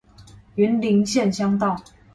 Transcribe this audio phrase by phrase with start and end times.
[0.55, 1.79] 雲林縣鄉道